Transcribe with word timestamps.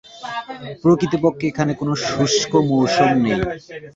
প্রকৃতপক্ষে 0.83 1.45
এখানে 1.51 1.71
কোনো 1.79 1.93
শুষ্ক 2.05 2.51
মৌসুম 2.69 3.11
নেই। 3.23 3.39